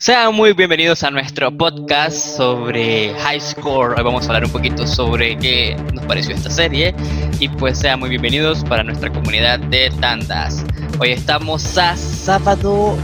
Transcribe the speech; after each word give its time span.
Sean 0.00 0.32
muy 0.32 0.52
bienvenidos 0.52 1.02
a 1.02 1.10
nuestro 1.10 1.50
podcast 1.50 2.16
sobre 2.36 3.12
High 3.14 3.40
Score. 3.40 3.96
Hoy 3.98 4.04
vamos 4.04 4.22
a 4.22 4.26
hablar 4.28 4.44
un 4.44 4.52
poquito 4.52 4.86
sobre 4.86 5.36
qué 5.36 5.76
nos 5.92 6.06
pareció 6.06 6.36
esta 6.36 6.50
serie. 6.50 6.94
Y 7.40 7.48
pues 7.48 7.80
sean 7.80 7.98
muy 7.98 8.08
bienvenidos 8.08 8.62
para 8.62 8.84
nuestra 8.84 9.12
comunidad 9.12 9.58
de 9.58 9.90
tandas. 10.00 10.64
Hoy 11.00 11.10
estamos 11.10 11.76
a 11.76 11.96
sábado. 11.96 12.96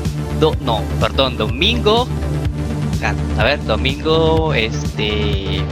no, 0.60 0.84
perdón, 1.00 1.36
domingo. 1.36 2.06
A 3.38 3.42
ver, 3.42 3.64
domingo 3.64 4.54
este 4.54 5.64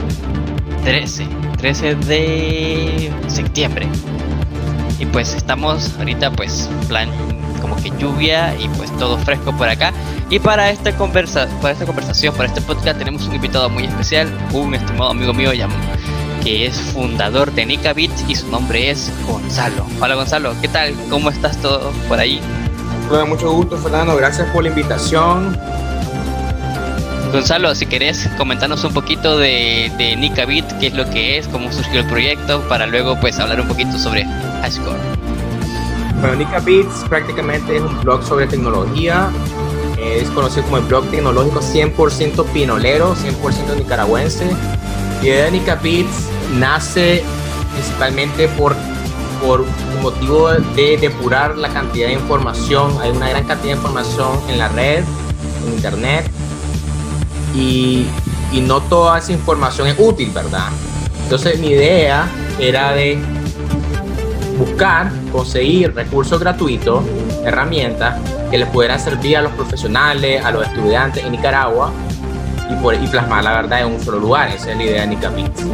13. 0.83 1.25
13 1.57 1.95
de 1.95 3.11
septiembre. 3.27 3.87
Y 4.99 5.05
pues 5.05 5.33
estamos 5.35 5.89
ahorita 5.97 6.31
pues 6.31 6.69
plan 6.89 7.09
como 7.63 7.77
que 7.77 7.91
lluvia 7.97 8.53
y 8.59 8.67
pues 8.77 8.95
todo 8.97 9.17
fresco 9.17 9.55
por 9.55 9.69
acá. 9.69 9.93
Y 10.29 10.37
para 10.37 10.69
esta, 10.69 10.95
conversa 10.95 11.47
para 11.61 11.73
esta 11.73 11.85
conversación, 11.85 12.35
para 12.35 12.49
este 12.49 12.61
podcast, 12.61 12.99
tenemos 12.99 13.25
un 13.25 13.35
invitado 13.35 13.69
muy 13.69 13.85
especial, 13.85 14.29
un 14.51 14.75
estimado 14.75 15.11
amigo 15.11 15.33
mío 15.33 15.51
que 16.43 16.65
es 16.65 16.77
fundador 16.77 17.53
de 17.53 17.65
Nika 17.65 17.93
Beats 17.93 18.25
y 18.27 18.35
su 18.35 18.49
nombre 18.49 18.89
es 18.89 19.09
Gonzalo. 19.25 19.85
Hola 20.01 20.15
Gonzalo, 20.15 20.53
¿qué 20.61 20.67
tal? 20.67 20.93
¿Cómo 21.09 21.29
estás 21.29 21.55
todo 21.61 21.91
por 22.09 22.19
ahí? 22.19 22.41
Hola, 23.09 23.23
mucho 23.23 23.49
gusto 23.49 23.77
Fernando, 23.77 24.17
gracias 24.17 24.49
por 24.49 24.63
la 24.63 24.69
invitación. 24.69 25.57
Gonzalo, 27.31 27.73
si 27.75 27.85
querés 27.85 28.29
comentarnos 28.37 28.83
un 28.83 28.93
poquito 28.93 29.37
de, 29.37 29.89
de 29.97 30.17
Nika 30.17 30.45
Beat, 30.45 30.79
qué 30.79 30.87
es 30.87 30.93
lo 30.93 31.09
que 31.09 31.37
es, 31.37 31.47
cómo 31.47 31.71
surgió 31.71 32.01
el 32.01 32.07
proyecto, 32.07 32.61
para 32.67 32.87
luego 32.87 33.17
pues 33.21 33.39
hablar 33.39 33.61
un 33.61 33.67
poquito 33.69 33.97
sobre 33.97 34.25
High 34.25 35.32
Nika 36.31 36.59
Beats 36.59 37.03
prácticamente 37.09 37.75
es 37.75 37.81
un 37.81 37.99
blog 38.01 38.23
sobre 38.23 38.47
tecnología. 38.47 39.29
Es 39.99 40.29
conocido 40.29 40.63
como 40.63 40.77
el 40.77 40.83
blog 40.85 41.05
tecnológico 41.11 41.59
100% 41.59 42.45
pinolero, 42.47 43.15
100% 43.15 43.77
nicaragüense. 43.77 44.49
Y 45.21 45.27
de 45.27 45.51
Nika 45.51 45.75
Beats 45.75 46.27
nace 46.55 47.23
principalmente 47.73 48.47
por, 48.49 48.75
por 49.45 49.65
motivo 50.01 50.49
de 50.49 50.97
depurar 50.97 51.57
la 51.57 51.69
cantidad 51.69 52.07
de 52.07 52.13
información. 52.13 52.97
Hay 53.01 53.11
una 53.11 53.29
gran 53.29 53.43
cantidad 53.45 53.73
de 53.73 53.77
información 53.77 54.39
en 54.49 54.59
la 54.59 54.69
red, 54.69 55.03
en 55.67 55.73
internet. 55.73 56.25
Y, 57.53 58.07
y 58.51 58.61
no 58.61 58.81
toda 58.81 59.19
esa 59.19 59.31
información 59.31 59.87
es 59.87 59.95
útil, 59.99 60.31
¿verdad? 60.31 60.69
Entonces 61.23 61.59
mi 61.59 61.67
idea 61.67 62.27
era 62.59 62.93
de 62.93 63.19
buscar, 64.57 65.11
conseguir 65.31 65.93
recursos 65.93 66.39
gratuitos, 66.39 67.03
herramientas 67.45 68.19
que 68.49 68.57
les 68.57 68.67
pudieran 68.69 68.99
servir 68.99 69.37
a 69.37 69.41
los 69.41 69.51
profesionales, 69.53 70.43
a 70.43 70.51
los 70.51 70.65
estudiantes 70.65 71.23
en 71.23 71.31
Nicaragua 71.31 71.91
y, 72.69 72.75
por, 72.81 72.93
y 72.93 73.07
plasmar 73.07 73.43
la 73.43 73.53
verdad 73.53 73.81
en 73.81 73.93
un 73.93 74.01
solo 74.01 74.19
lugar. 74.19 74.49
Esa 74.49 74.71
es 74.71 74.77
la 74.77 74.83
idea 74.83 75.01
de 75.01 75.07
Nicabits. 75.07 75.65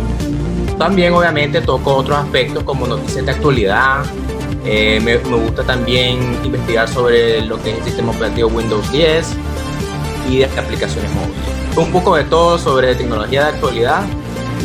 También 0.77 1.13
obviamente 1.13 1.61
toco 1.61 1.95
otros 1.95 2.17
aspectos 2.17 2.63
como 2.63 2.87
noticias 2.87 3.25
de 3.25 3.31
actualidad. 3.31 4.03
Eh, 4.65 4.99
me, 5.03 5.17
me, 5.17 5.37
gusta 5.37 5.63
también 5.63 6.19
investigar 6.43 6.87
sobre 6.87 7.41
lo 7.41 7.61
que 7.61 7.71
es 7.71 7.77
el 7.79 7.83
sistema 7.83 8.11
operativo 8.11 8.49
Windows 8.49 8.89
10 8.91 9.35
y 10.29 10.37
de 10.37 10.45
aplicaciones 10.45 11.11
móviles. 11.11 11.77
Un 11.77 11.91
poco 11.91 12.15
de 12.15 12.23
todo 12.25 12.57
sobre 12.57 12.95
tecnología 12.95 13.43
de 13.43 13.49
actualidad 13.49 14.03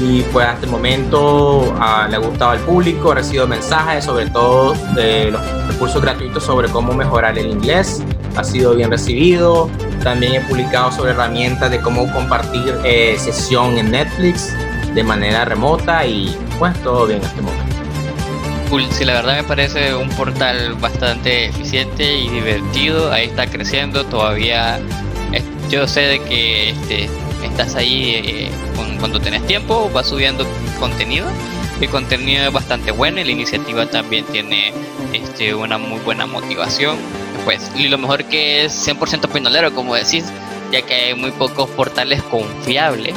y 0.01 0.23
pues 0.33 0.47
hasta 0.47 0.67
el 0.67 0.73
momento 0.73 1.75
ah, 1.79 2.07
le 2.09 2.17
ha 2.17 2.19
gustado 2.19 2.53
al 2.53 2.61
público, 2.61 3.13
he 3.13 3.17
recibido 3.17 3.47
mensajes 3.47 4.05
sobre 4.05 4.29
todo 4.29 4.75
de 4.95 5.31
los 5.31 5.41
recursos 5.69 6.01
gratuitos 6.03 6.43
sobre 6.43 6.69
cómo 6.69 6.93
mejorar 6.93 7.39
el 7.39 7.47
inglés, 7.47 8.03
ha 8.37 8.45
sido 8.45 8.75
bien 8.75 8.91
recibido, 8.91 9.71
también 10.03 10.35
he 10.35 10.41
publicado 10.41 10.91
sobre 10.93 11.13
herramientas 11.13 11.71
de 11.71 11.81
cómo 11.81 12.13
compartir 12.13 12.75
eh, 12.85 13.17
sesión 13.19 13.79
en 13.79 13.91
Netflix 13.91 14.55
de 14.95 15.03
manera 15.03 15.45
remota 15.45 16.05
y 16.05 16.37
pues 16.59 16.75
todo 16.83 17.07
bien 17.07 17.25
hasta 17.25 17.39
el 17.39 17.45
momento. 17.45 17.75
Cool, 18.71 18.87
sí, 18.91 19.05
la 19.05 19.15
verdad 19.15 19.37
me 19.37 19.45
parece 19.45 19.95
un 19.95 20.09
portal 20.11 20.75
bastante 20.81 21.47
eficiente 21.47 22.19
y 22.19 22.29
divertido, 22.29 23.13
ahí 23.13 23.27
está 23.27 23.47
creciendo, 23.47 24.05
todavía 24.05 24.81
yo 25.71 25.87
sé 25.87 26.01
de 26.03 26.21
que 26.21 26.71
este, 26.71 27.11
estás 27.47 27.75
ahí 27.75 28.11
eh, 28.15 28.51
cuando 28.99 29.21
tenés 29.21 29.47
tiempo, 29.47 29.91
vas 29.93 30.09
subiendo 30.09 30.47
contenido. 30.81 31.27
El 31.81 31.91
contenido 31.91 32.47
es 32.47 32.53
bastante 32.53 32.93
bueno 32.93 33.21
y 33.21 33.25
la 33.25 33.33
iniciativa 33.33 33.87
también 33.87 34.25
tiene 34.27 34.73
este, 35.13 35.55
una 35.55 35.79
muy 35.79 35.99
buena 36.01 36.27
motivación. 36.27 36.97
Pues, 37.45 37.71
y 37.77 37.89
lo 37.89 37.99
mejor 37.99 38.25
que 38.25 38.65
es 38.65 38.89
100% 38.89 39.29
pinolero, 39.29 39.75
como 39.75 39.95
decís, 39.95 40.25
ya 40.73 40.83
que 40.83 40.95
hay 40.95 41.15
muy 41.15 41.31
pocos 41.33 41.69
portales 41.71 42.23
confiables 42.25 43.15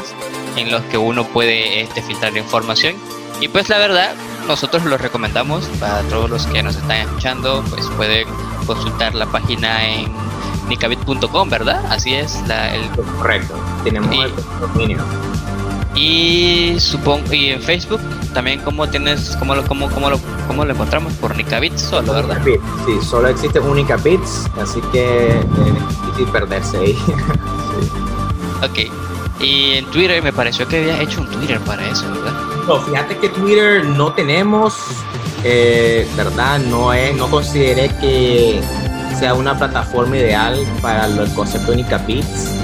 en 0.57 0.71
los 0.71 0.81
que 0.83 0.97
uno 0.97 1.23
puede 1.25 1.81
este, 1.81 2.01
filtrar 2.01 2.35
información. 2.35 2.95
Y 3.39 3.47
pues 3.47 3.69
la 3.69 3.77
verdad, 3.77 4.15
nosotros 4.47 4.83
lo 4.85 4.97
recomendamos 4.97 5.65
para 5.79 6.01
todos 6.03 6.29
los 6.29 6.47
que 6.47 6.63
nos 6.63 6.75
están 6.75 6.97
escuchando, 6.97 7.63
pues 7.69 7.85
pueden 7.95 8.27
consultar 8.65 9.13
la 9.13 9.27
página 9.27 9.87
en 9.87 10.11
nicabit.com, 10.67 11.49
¿verdad? 11.49 11.85
Así 11.89 12.13
es 12.13 12.41
la, 12.47 12.73
el 12.75 12.89
correcto. 12.89 13.55
Tenemos 13.89 14.15
y, 14.15 14.19
el 14.19 14.31
dominio. 14.59 14.97
Y 15.95 16.79
supongo 16.79 17.33
y 17.33 17.49
en 17.49 17.61
Facebook 17.61 18.01
también 18.33 18.59
cómo 18.61 18.87
tienes 18.87 19.35
cómo 19.37 19.55
lo 19.55 19.63
cómo, 19.65 19.89
cómo 19.89 20.09
lo 20.09 20.19
cómo 20.47 20.63
lo 20.63 20.73
encontramos 20.73 21.13
por 21.13 21.35
Nicabit 21.35 21.75
solo, 21.75 22.13
¿verdad? 22.13 22.39
Sí, 22.45 22.99
solo 23.01 23.29
existe 23.29 23.59
un 23.59 23.77
Nicabits, 23.77 24.47
así 24.61 24.79
que 24.91 25.29
es 25.29 26.05
difícil 26.05 26.27
perderse 26.31 26.77
ahí. 26.77 26.93
sí. 26.93 27.89
Ok. 28.63 28.91
Y 29.39 29.73
en 29.73 29.85
Twitter 29.91 30.21
me 30.23 30.33
pareció 30.33 30.67
que 30.67 30.77
habías 30.77 30.99
hecho 30.99 31.21
un 31.21 31.27
Twitter 31.29 31.59
para 31.59 31.87
eso, 31.87 32.09
¿verdad? 32.09 32.33
No, 32.67 32.81
fíjate 32.81 33.17
que 33.17 33.29
Twitter 33.29 33.85
no 33.85 34.11
tenemos, 34.13 34.75
eh, 35.43 36.07
¿verdad? 36.17 36.59
No 36.59 36.91
es, 36.91 37.15
no 37.15 37.29
consideré 37.29 37.89
que 38.01 38.59
sea 39.19 39.35
una 39.35 39.55
plataforma 39.57 40.17
ideal 40.17 40.65
para 40.81 41.05
el 41.05 41.31
concepto 41.33 41.71
de 41.71 41.77
Nicabits. 41.77 42.56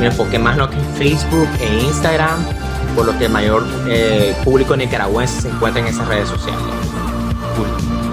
Me 0.00 0.06
enfoqué 0.06 0.38
más 0.38 0.56
lo 0.56 0.68
que 0.70 0.78
Facebook 0.96 1.48
e 1.60 1.84
Instagram, 1.84 2.42
por 2.96 3.04
lo 3.04 3.16
que 3.18 3.26
el 3.26 3.30
mayor 3.30 3.66
eh, 3.86 4.34
público 4.42 4.74
nicaragüense 4.74 5.42
se 5.42 5.48
encuentra 5.48 5.82
en 5.82 5.88
esas 5.88 6.08
redes 6.08 6.28
sociales. 6.30 6.62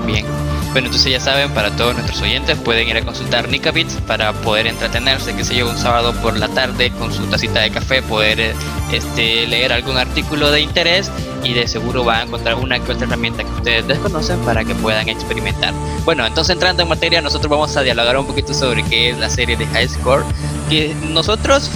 Bien. 0.05 0.25
Bueno, 0.73 0.87
entonces 0.87 1.13
ya 1.13 1.19
saben, 1.19 1.49
para 1.51 1.71
todos 1.75 1.95
nuestros 1.95 2.21
oyentes 2.21 2.57
pueden 2.57 2.87
ir 2.89 2.97
a 2.97 3.01
consultar 3.01 3.47
Nicabits 3.47 3.95
para 4.05 4.33
poder 4.33 4.67
entretenerse, 4.67 5.33
que 5.33 5.45
se 5.45 5.55
lleva 5.55 5.71
un 5.71 5.77
sábado 5.77 6.13
por 6.21 6.37
la 6.37 6.49
tarde 6.49 6.91
con 6.91 7.11
su 7.11 7.23
tacita 7.27 7.61
de 7.61 7.71
café, 7.71 8.01
poder 8.01 8.53
este, 8.91 9.47
leer 9.47 9.71
algún 9.71 9.97
artículo 9.97 10.51
de 10.51 10.61
interés 10.61 11.09
y 11.43 11.53
de 11.53 11.67
seguro 11.67 12.03
van 12.03 12.19
a 12.19 12.23
encontrar 12.23 12.55
una 12.55 12.79
que 12.79 12.91
otra 12.91 13.07
herramienta 13.07 13.43
que 13.43 13.51
ustedes 13.51 13.87
desconocen 13.87 14.39
para 14.41 14.65
que 14.65 14.75
puedan 14.75 15.07
experimentar. 15.07 15.73
Bueno, 16.03 16.25
entonces 16.25 16.53
entrando 16.53 16.83
en 16.83 16.89
materia, 16.89 17.21
nosotros 17.21 17.49
vamos 17.49 17.75
a 17.77 17.81
dialogar 17.81 18.17
un 18.17 18.27
poquito 18.27 18.53
sobre 18.53 18.83
qué 18.83 19.09
es 19.09 19.17
la 19.17 19.29
serie 19.29 19.55
de 19.55 19.65
High 19.67 19.89
Score, 19.89 20.25
que 20.69 20.93
nosotros 21.09 21.69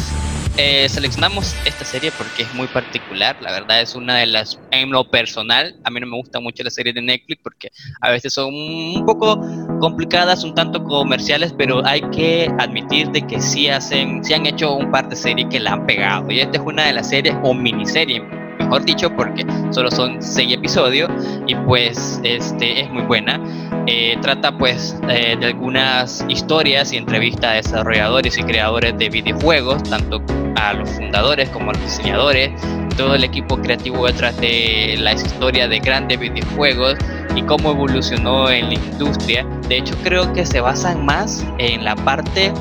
eh, 0.57 0.89
seleccionamos 0.89 1.55
esta 1.65 1.85
serie 1.85 2.11
porque 2.11 2.43
es 2.43 2.53
muy 2.53 2.67
particular, 2.67 3.37
la 3.39 3.51
verdad 3.51 3.81
es 3.81 3.95
una 3.95 4.17
de 4.17 4.25
las, 4.25 4.59
en 4.71 4.91
lo 4.91 5.09
personal, 5.09 5.75
a 5.85 5.89
mí 5.89 5.99
no 6.01 6.07
me 6.07 6.17
gusta 6.17 6.39
mucho 6.41 6.63
las 6.63 6.73
series 6.73 6.95
de 6.95 7.01
Netflix 7.01 7.41
porque 7.41 7.69
a 8.01 8.11
veces 8.11 8.33
son 8.33 8.53
un 8.53 9.05
poco 9.05 9.39
complicadas, 9.79 10.43
un 10.43 10.53
tanto 10.53 10.83
comerciales, 10.83 11.53
pero 11.57 11.85
hay 11.85 12.01
que 12.11 12.51
admitir 12.59 13.09
de 13.11 13.25
que 13.25 13.39
sí 13.39 13.69
hacen, 13.69 14.23
sí 14.25 14.33
han 14.33 14.45
hecho 14.45 14.73
un 14.73 14.91
par 14.91 15.07
de 15.07 15.15
series 15.15 15.47
que 15.49 15.59
la 15.59 15.71
han 15.71 15.85
pegado 15.85 16.29
y 16.29 16.41
esta 16.41 16.57
es 16.57 16.63
una 16.65 16.85
de 16.85 16.93
las 16.93 17.09
series 17.09 17.35
o 17.43 17.53
miniserie 17.53 18.40
dicho, 18.79 19.13
porque 19.15 19.45
solo 19.71 19.91
son 19.91 20.21
seis 20.21 20.53
episodios 20.53 21.09
y 21.47 21.55
pues 21.55 22.19
este 22.23 22.81
es 22.81 22.89
muy 22.89 23.03
buena. 23.03 23.39
Eh, 23.87 24.17
trata 24.21 24.57
pues 24.57 24.95
eh, 25.09 25.35
de 25.39 25.47
algunas 25.47 26.23
historias 26.29 26.93
y 26.93 26.97
entrevistas 26.97 27.43
a 27.45 27.53
desarrolladores 27.53 28.37
y 28.37 28.43
creadores 28.43 28.97
de 28.97 29.09
videojuegos, 29.09 29.83
tanto 29.83 30.21
a 30.55 30.73
los 30.73 30.89
fundadores 30.91 31.49
como 31.49 31.71
a 31.71 31.73
los 31.73 31.83
diseñadores, 31.83 32.51
todo 32.95 33.15
el 33.15 33.23
equipo 33.23 33.57
creativo 33.57 34.05
detrás 34.05 34.37
de 34.39 34.95
la 34.99 35.13
historia 35.13 35.67
de 35.67 35.79
grandes 35.79 36.19
videojuegos 36.19 36.95
y 37.35 37.41
cómo 37.43 37.71
evolucionó 37.71 38.49
en 38.49 38.67
la 38.69 38.73
industria. 38.75 39.45
De 39.67 39.77
hecho, 39.77 39.95
creo 40.03 40.31
que 40.33 40.45
se 40.45 40.61
basan 40.61 41.05
más 41.05 41.45
en 41.57 41.83
la 41.83 41.95
parte 41.95 42.51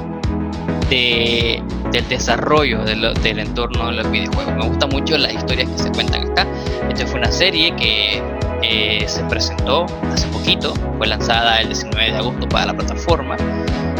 de, 0.88 1.62
del 1.92 2.08
desarrollo 2.08 2.84
del 2.84 3.38
entorno 3.38 3.86
de 3.88 3.92
los 3.92 4.10
videojuegos. 4.10 4.54
Me 4.54 4.66
gusta 4.68 4.86
mucho 4.86 5.18
las 5.18 5.32
historias 5.32 5.68
que 5.68 5.78
se 5.78 5.90
cuentan 5.90 6.30
acá. 6.30 6.46
Esta 6.88 7.06
fue 7.06 7.18
una 7.18 7.30
serie 7.30 7.74
que 7.76 8.22
eh, 8.62 9.04
se 9.06 9.22
presentó 9.24 9.86
hace 10.12 10.26
poquito, 10.28 10.74
fue 10.98 11.06
lanzada 11.06 11.60
el 11.60 11.68
19 11.68 12.12
de 12.12 12.16
agosto 12.16 12.48
para 12.48 12.66
la 12.66 12.74
plataforma. 12.74 13.36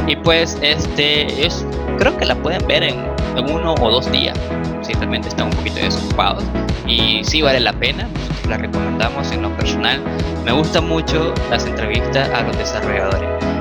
Y 0.07 0.17
pues 0.17 0.59
este 0.61 1.47
es, 1.47 1.65
creo 1.99 2.17
que 2.17 2.25
la 2.25 2.35
pueden 2.35 2.67
ver 2.67 2.83
en, 2.83 3.11
uno 3.49 3.75
o 3.81 3.91
dos 3.91 4.11
días, 4.11 4.39
si 4.83 4.93
realmente 4.93 5.29
están 5.29 5.47
un 5.47 5.53
poquito 5.53 5.77
desocupados. 5.77 6.45
Y 6.87 7.23
sí 7.25 7.43
vale 7.43 7.61
la 7.61 7.73
pena, 7.73 8.09
la 8.49 8.59
recomendamos 8.59 9.31
en 9.33 9.43
lo 9.43 9.57
personal. 9.57 10.01
Me 10.45 10.53
gustan 10.53 10.89
mucho 10.89 11.33
las 11.49 11.65
entrevistas 11.65 12.29
a 12.31 12.43
los 12.43 12.59
desarrolladores 12.59 13.60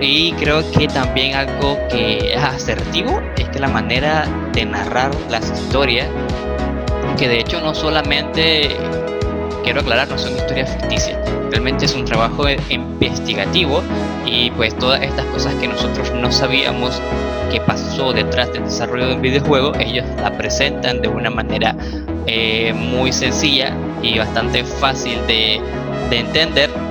y 0.00 0.32
creo 0.32 0.62
que 0.70 0.86
también 0.86 1.34
algo 1.34 1.78
que 1.90 2.34
es 2.34 2.42
asertivo 2.42 3.20
es 3.36 3.48
que 3.48 3.58
la 3.58 3.68
manera 3.68 4.26
de 4.52 4.64
narrar 4.64 5.10
las 5.28 5.50
historias, 5.50 6.06
que 7.18 7.28
de 7.28 7.40
hecho 7.40 7.60
no 7.60 7.74
solamente, 7.74 8.76
quiero 9.64 9.80
aclarar, 9.80 10.08
no 10.08 10.16
son 10.16 10.36
historias 10.36 10.70
ficticias, 10.70 11.18
realmente 11.50 11.86
es 11.86 11.94
un 11.94 12.04
trabajo 12.04 12.44
investigativo 12.68 13.82
y 14.24 14.50
pues 14.52 14.76
todas 14.78 15.02
estas 15.02 15.26
cosas 15.26 15.54
que 15.54 15.66
nosotros 15.66 16.12
no 16.12 16.30
sabíamos 16.30 17.02
que 17.50 17.60
pasó 17.60 18.12
detrás 18.12 18.52
del 18.52 18.64
desarrollo 18.64 19.08
de 19.08 19.14
un 19.14 19.22
videojuego, 19.22 19.72
ellos 19.80 20.04
la 20.22 20.30
presentan 20.36 21.02
de 21.02 21.08
una 21.08 21.30
manera 21.30 21.74
eh, 22.26 22.72
muy 22.72 23.12
sencilla 23.12 23.74
y 24.02 24.18
bastante 24.18 24.62
fácil 24.62 25.18
de, 25.26 25.60
de 26.10 26.18
entender 26.18 26.87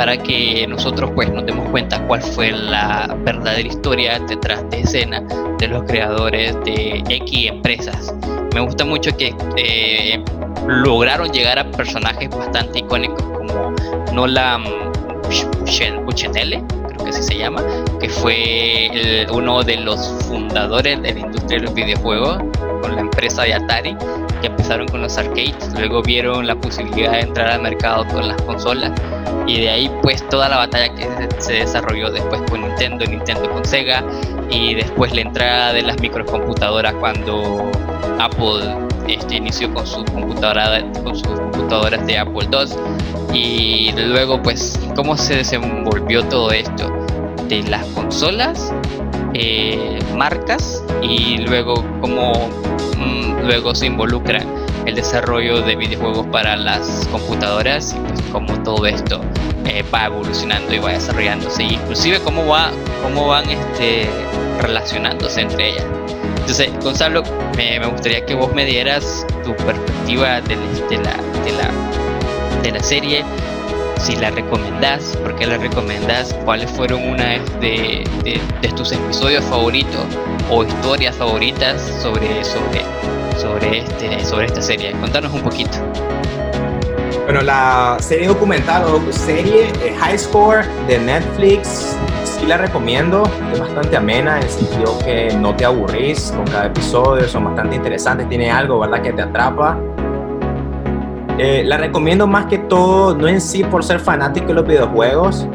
para 0.00 0.16
que 0.16 0.66
nosotros 0.66 1.10
pues 1.14 1.30
nos 1.30 1.44
demos 1.44 1.68
cuenta 1.68 2.02
cuál 2.06 2.22
fue 2.22 2.52
la 2.52 3.14
verdadera 3.18 3.68
historia 3.68 4.18
detrás 4.18 4.64
de 4.70 4.80
escena 4.80 5.22
de 5.58 5.68
los 5.68 5.82
creadores 5.82 6.56
de 6.64 7.04
X 7.06 7.50
empresas. 7.50 8.14
Me 8.54 8.62
gusta 8.62 8.86
mucho 8.86 9.14
que 9.14 9.34
eh, 9.58 10.24
lograron 10.66 11.30
llegar 11.30 11.58
a 11.58 11.70
personajes 11.70 12.30
bastante 12.30 12.78
icónicos 12.78 13.22
como 13.22 13.74
Nolan 14.14 14.64
Buchenelle, 16.06 16.64
creo 16.88 17.04
que 17.04 17.10
así 17.10 17.22
se 17.22 17.36
llama, 17.36 17.62
que 18.00 18.08
fue 18.08 19.26
uno 19.30 19.62
de 19.62 19.76
los 19.76 20.00
fundadores 20.26 21.02
de 21.02 21.12
la 21.12 21.20
industria 21.20 21.58
de 21.58 21.64
los 21.66 21.74
videojuegos 21.74 22.38
con 22.80 22.94
la 22.94 23.02
empresa 23.02 23.42
de 23.42 23.54
Atari, 23.54 23.96
que 24.40 24.46
empezaron 24.46 24.88
con 24.88 25.02
los 25.02 25.16
arcades, 25.18 25.72
luego 25.74 26.02
vieron 26.02 26.46
la 26.46 26.54
posibilidad 26.54 27.12
de 27.12 27.20
entrar 27.20 27.50
al 27.50 27.62
mercado 27.62 28.06
con 28.06 28.28
las 28.28 28.40
consolas 28.42 28.92
y 29.46 29.60
de 29.60 29.70
ahí 29.70 29.90
pues 30.02 30.26
toda 30.28 30.48
la 30.48 30.58
batalla 30.58 30.94
que 30.94 31.06
se 31.38 31.54
desarrolló 31.54 32.10
después 32.10 32.40
con 32.48 32.62
Nintendo, 32.62 33.04
Nintendo 33.06 33.50
con 33.50 33.64
Sega 33.64 34.04
y 34.50 34.74
después 34.74 35.14
la 35.14 35.22
entrada 35.22 35.72
de 35.72 35.82
las 35.82 36.00
microcomputadoras 36.00 36.94
cuando 36.94 37.70
Apple 38.18 38.76
este, 39.08 39.36
inició 39.36 39.72
con 39.72 39.86
sus 39.86 40.04
computadoras 40.10 40.84
con 41.02 41.16
sus 41.16 41.28
computadoras 41.28 42.06
de 42.06 42.18
Apple 42.18 42.48
II 42.52 43.36
y 43.36 43.92
luego 43.92 44.40
pues 44.42 44.78
cómo 44.94 45.16
se 45.16 45.36
desenvolvió 45.36 46.24
todo 46.24 46.50
esto 46.52 46.90
de 47.48 47.62
las 47.64 47.84
consolas 47.86 48.72
eh, 49.34 49.98
marcas 50.16 50.82
y 51.02 51.38
luego 51.38 51.84
cómo 52.00 52.48
mm, 52.96 53.46
luego 53.46 53.74
se 53.74 53.86
involucra 53.86 54.44
el 54.86 54.94
desarrollo 54.94 55.62
de 55.62 55.76
videojuegos 55.76 56.26
para 56.26 56.56
las 56.56 57.06
computadoras 57.12 57.94
y 57.94 58.00
pues 58.00 58.22
cómo 58.32 58.62
todo 58.62 58.86
esto 58.86 59.20
eh, 59.66 59.84
va 59.94 60.06
evolucionando 60.06 60.74
y 60.74 60.78
va 60.78 60.92
desarrollándose 60.92 61.62
y 61.62 61.74
inclusive 61.74 62.18
cómo 62.20 62.46
va 62.46 62.70
cómo 63.02 63.28
van 63.28 63.48
este 63.48 64.08
relacionándose 64.60 65.42
entre 65.42 65.70
ellas. 65.70 65.84
Entonces 66.40 66.70
Gonzalo 66.82 67.22
me, 67.56 67.86
gustaría 67.86 68.24
que 68.24 68.34
vos 68.34 68.52
me 68.52 68.64
dieras 68.64 69.26
tu 69.44 69.54
perspectiva 69.56 70.40
de, 70.40 70.56
la, 70.56 70.62
de, 71.44 71.52
la, 71.52 72.62
de 72.62 72.72
la 72.72 72.82
serie 72.82 73.24
si 74.02 74.16
la 74.16 74.30
recomendás, 74.30 75.16
por 75.18 75.36
qué 75.36 75.46
la 75.46 75.58
recomendás, 75.58 76.34
cuáles 76.44 76.70
fueron 76.70 77.02
una 77.02 77.38
de, 77.60 78.08
de, 78.24 78.68
tus 78.76 78.92
episodios 78.92 79.44
favoritos 79.44 80.06
o 80.50 80.64
historias 80.64 81.16
favoritas 81.16 81.82
sobre, 82.00 82.42
sobre, 82.42 82.82
sobre, 83.38 83.78
este, 83.80 84.24
sobre 84.24 84.46
esta 84.46 84.62
serie. 84.62 84.92
Contanos 84.92 85.32
un 85.32 85.42
poquito. 85.42 85.76
Bueno, 87.24 87.42
la 87.42 87.98
serie 88.00 88.26
documental 88.26 88.84
o 88.84 89.12
serie 89.12 89.68
eh, 89.84 89.94
High 89.98 90.18
Score 90.18 90.64
de 90.88 90.98
Netflix, 90.98 91.96
sí 92.24 92.46
la 92.46 92.56
recomiendo, 92.56 93.22
es 93.52 93.60
bastante 93.60 93.96
amena 93.96 94.38
en 94.38 94.44
el 94.44 94.50
sentido 94.50 94.98
que 95.00 95.32
no 95.36 95.54
te 95.54 95.64
aburrís 95.64 96.32
con 96.34 96.46
cada 96.46 96.66
episodio, 96.66 97.28
son 97.28 97.44
bastante 97.44 97.76
interesantes, 97.76 98.28
tiene 98.28 98.50
algo, 98.50 98.80
¿verdad?, 98.80 99.02
que 99.02 99.12
te 99.12 99.22
atrapa 99.22 99.78
eh, 101.42 101.64
la 101.64 101.78
recomiendo 101.78 102.26
más 102.26 102.44
que 102.46 102.58
todo, 102.58 103.16
no 103.16 103.26
en 103.26 103.40
sí 103.40 103.64
por 103.64 103.82
ser 103.82 103.98
fanático 103.98 104.48
de 104.48 104.54
los 104.54 104.66
videojuegos, 104.66 105.48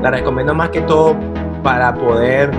la 0.00 0.12
recomiendo 0.12 0.54
más 0.54 0.68
que 0.68 0.80
todo 0.82 1.16
para 1.60 1.92
poder 1.92 2.52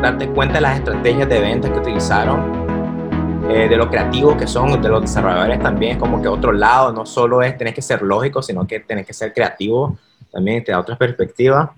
darte 0.00 0.28
cuenta 0.28 0.54
de 0.54 0.60
las 0.60 0.78
estrategias 0.78 1.28
de 1.28 1.40
ventas 1.40 1.72
que 1.72 1.78
utilizaron, 1.80 3.50
eh, 3.50 3.68
de 3.68 3.76
lo 3.76 3.90
creativos 3.90 4.36
que 4.36 4.46
son, 4.46 4.80
de 4.80 4.88
los 4.88 5.00
desarrolladores 5.00 5.58
también, 5.58 5.94
es 5.94 5.98
como 5.98 6.22
que 6.22 6.28
otro 6.28 6.52
lado, 6.52 6.92
no 6.92 7.04
solo 7.04 7.42
es 7.42 7.58
tener 7.58 7.74
que 7.74 7.82
ser 7.82 8.00
lógico, 8.02 8.42
sino 8.42 8.64
que 8.64 8.78
tener 8.78 9.04
que 9.04 9.12
ser 9.12 9.34
creativo, 9.34 9.98
también 10.30 10.62
te 10.62 10.70
da 10.70 10.78
otra 10.78 10.96
perspectiva. 10.96 11.72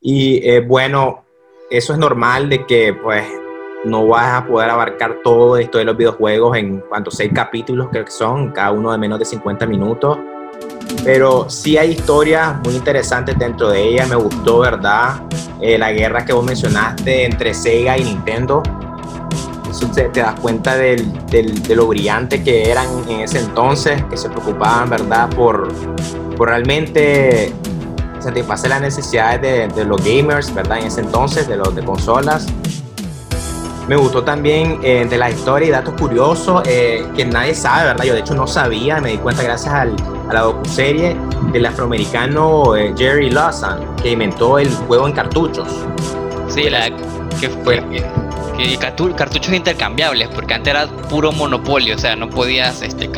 Y 0.00 0.48
eh, 0.48 0.60
bueno, 0.60 1.24
eso 1.70 1.92
es 1.92 1.98
normal 1.98 2.48
de 2.48 2.64
que 2.64 2.94
pues 2.94 3.26
no 3.84 4.06
vas 4.06 4.42
a 4.42 4.46
poder 4.46 4.70
abarcar 4.70 5.18
todo 5.22 5.56
esto 5.56 5.78
de 5.78 5.84
los 5.84 5.96
videojuegos 5.96 6.56
en 6.56 6.80
cuanto 6.80 7.10
seis 7.10 7.30
capítulos 7.34 7.88
que 7.92 8.04
son, 8.08 8.50
cada 8.50 8.72
uno 8.72 8.92
de 8.92 8.98
menos 8.98 9.18
de 9.18 9.24
50 9.24 9.66
minutos. 9.66 10.18
Pero 11.04 11.48
sí 11.48 11.76
hay 11.76 11.92
historias 11.92 12.56
muy 12.64 12.74
interesantes 12.74 13.38
dentro 13.38 13.70
de 13.70 13.88
ellas. 13.88 14.08
Me 14.08 14.16
gustó, 14.16 14.60
¿verdad? 14.60 15.20
Eh, 15.60 15.78
la 15.78 15.92
guerra 15.92 16.24
que 16.24 16.32
vos 16.32 16.44
mencionaste 16.44 17.24
entre 17.24 17.54
Sega 17.54 17.98
y 17.98 18.04
Nintendo. 18.04 18.62
Eso 19.70 19.88
te, 19.88 20.08
das 20.08 20.38
cuenta 20.40 20.76
de 20.76 21.04
lo 21.74 21.86
brillante 21.86 22.42
que 22.42 22.70
eran 22.70 22.86
en 23.08 23.20
ese 23.20 23.40
entonces, 23.40 24.02
que 24.04 24.16
se 24.16 24.28
preocupaban, 24.30 24.88
¿verdad? 24.88 25.28
Por, 25.30 25.68
por 26.36 26.48
realmente 26.48 27.52
satisfacer 28.20 28.70
las 28.70 28.80
necesidades 28.80 29.42
de, 29.42 29.68
de, 29.68 29.84
los 29.84 30.02
gamers, 30.02 30.52
¿verdad? 30.54 30.78
En 30.78 30.86
ese 30.86 31.00
entonces, 31.00 31.46
de 31.46 31.56
los 31.56 31.74
de 31.74 31.84
consolas. 31.84 32.46
Me 33.88 33.94
gustó 33.94 34.24
también 34.24 34.80
eh, 34.82 35.06
de 35.08 35.16
la 35.16 35.30
historia 35.30 35.68
y 35.68 35.70
datos 35.70 35.94
curiosos 35.94 36.62
eh, 36.66 37.06
que 37.16 37.24
nadie 37.24 37.54
sabe, 37.54 37.84
¿verdad? 37.84 38.04
Yo 38.04 38.14
de 38.14 38.20
hecho 38.20 38.34
no 38.34 38.46
sabía, 38.46 39.00
me 39.00 39.10
di 39.10 39.18
cuenta 39.18 39.44
gracias 39.44 39.72
al, 39.72 39.94
a 40.28 40.32
la 40.32 40.40
docuserie 40.40 41.16
del 41.52 41.66
afroamericano 41.66 42.74
eh, 42.74 42.92
Jerry 42.96 43.30
Lawson, 43.30 43.96
que 44.02 44.10
inventó 44.10 44.58
el 44.58 44.68
juego 44.70 45.06
en 45.06 45.12
cartuchos. 45.12 45.68
Sí, 46.48 46.68
la 46.68 46.90
que 47.40 47.48
fue 47.48 47.80
que, 48.56 48.78
cartuchos 49.14 49.52
intercambiables, 49.52 50.28
porque 50.30 50.54
antes 50.54 50.74
era 50.74 50.86
puro 50.86 51.30
monopolio, 51.30 51.94
o 51.94 51.98
sea, 51.98 52.16
no 52.16 52.28
podías 52.28 52.82
este, 52.82 53.08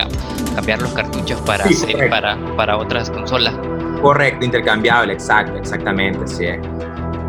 cambiar 0.54 0.82
los 0.82 0.92
cartuchos 0.92 1.40
para, 1.42 1.64
para, 2.10 2.36
para 2.56 2.76
otras 2.76 3.10
consolas. 3.10 3.54
Correcto, 4.02 4.44
intercambiable, 4.44 5.14
exacto, 5.14 5.56
exactamente, 5.56 6.26
sí. 6.26 6.46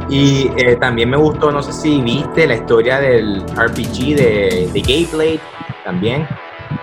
Y 0.10 0.50
eh, 0.58 0.76
también 0.78 1.10
me 1.10 1.18
gustó, 1.18 1.52
no 1.52 1.62
sé 1.62 1.72
si 1.72 2.02
viste 2.02 2.48
la 2.48 2.56
historia 2.56 3.00
del 3.00 3.44
RPG 3.56 4.16
de, 4.16 4.70
de 4.74 4.82
Gameplay 4.82 5.40
también. 5.84 6.28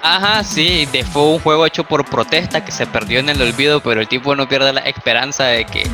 Ajá, 0.03 0.45
sí, 0.45 0.89
fue 1.13 1.23
un 1.23 1.39
juego 1.41 1.67
hecho 1.67 1.85
por 1.85 2.05
protesta 2.05 2.65
que 2.65 2.73
se 2.73 2.87
perdió 2.87 3.19
en 3.21 3.29
el 3.29 3.41
olvido, 3.43 3.81
pero 3.81 4.01
el 4.01 4.09
tipo 4.09 4.35
no 4.37 4.49
pierde 4.49 4.73
la 4.73 4.81
esperanza 4.81 5.45
de 5.45 5.65
que 5.65 5.89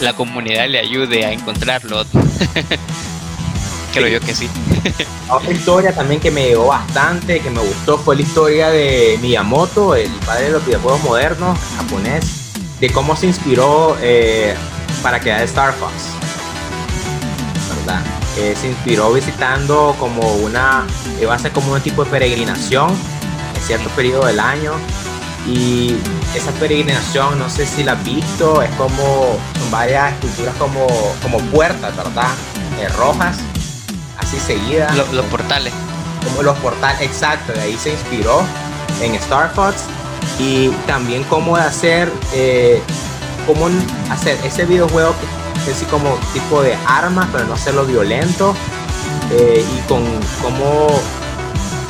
la 0.00 0.12
comunidad 0.12 0.68
le 0.68 0.78
ayude 0.78 1.24
a 1.24 1.32
encontrarlo. 1.32 2.04
Creo 3.92 4.06
yo 4.06 4.20
que 4.20 4.34
sí. 4.34 4.48
Otra 5.28 5.50
historia 5.50 5.92
también 5.92 6.20
que 6.20 6.30
me 6.30 6.44
llegó 6.44 6.68
bastante, 6.68 7.40
que 7.40 7.50
me 7.50 7.60
gustó, 7.60 7.98
fue 7.98 8.16
la 8.16 8.22
historia 8.22 8.70
de 8.70 9.18
Miyamoto, 9.20 9.94
el 9.94 10.10
padre 10.24 10.44
de 10.44 10.50
los 10.52 10.64
videojuegos 10.64 11.02
modernos, 11.02 11.58
japonés, 11.76 12.52
de 12.78 12.90
cómo 12.90 13.16
se 13.16 13.26
inspiró 13.26 13.96
eh, 14.00 14.54
para 15.02 15.18
crear 15.18 15.42
Star 15.42 15.74
Fox. 15.74 15.92
Eh, 18.36 18.54
se 18.58 18.68
inspiró 18.68 19.12
visitando 19.12 19.94
como 19.98 20.20
una, 20.36 20.86
iba 21.20 21.34
a 21.34 21.38
ser 21.38 21.52
como 21.52 21.72
un 21.72 21.80
tipo 21.80 22.04
de 22.04 22.10
peregrinación 22.10 22.90
en 22.90 23.62
cierto 23.62 23.88
periodo 23.90 24.26
del 24.26 24.40
año 24.40 24.72
y 25.46 25.96
esa 26.34 26.52
peregrinación, 26.52 27.38
no 27.38 27.48
sé 27.48 27.66
si 27.66 27.82
la 27.82 27.92
has 27.92 28.04
visto, 28.04 28.62
es 28.62 28.70
como, 28.76 29.38
varias 29.70 30.12
esculturas 30.14 30.54
como, 30.56 30.86
como 31.22 31.38
puertas, 31.50 31.96
¿verdad? 31.96 32.28
Eh, 32.80 32.88
rojas, 32.96 33.38
así 34.18 34.38
seguidas. 34.38 34.94
Los, 34.96 35.24
portales. 35.26 35.72
Como 36.24 36.42
los 36.42 36.56
portales, 36.58 37.00
exacto, 37.02 37.52
de 37.52 37.60
ahí 37.62 37.76
se 37.78 37.92
inspiró 37.92 38.42
en 39.00 39.14
Star 39.16 39.52
Fox 39.54 39.84
y 40.38 40.68
también 40.86 41.24
cómo 41.24 41.56
hacer, 41.56 42.12
eh, 42.32 42.82
cómo 43.46 43.68
hacer 44.10 44.38
ese 44.44 44.66
videojuego 44.66 45.14
así 45.68 45.84
como 45.86 46.16
tipo 46.32 46.62
de 46.62 46.76
armas, 46.86 47.26
pero 47.32 47.44
no 47.44 47.54
hacerlo 47.54 47.84
violento. 47.84 48.54
Eh, 49.32 49.64
y 49.64 49.88
con 49.88 50.02
cómo 50.42 50.88